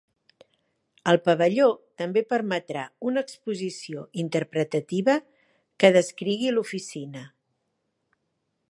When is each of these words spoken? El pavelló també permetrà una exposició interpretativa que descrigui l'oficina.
El 1.11 1.19
pavelló 1.27 1.67
també 2.03 2.23
permetrà 2.33 2.85
una 3.11 3.23
exposició 3.27 4.07
interpretativa 4.25 5.19
que 5.85 5.95
descrigui 6.01 6.53
l'oficina. 6.57 7.25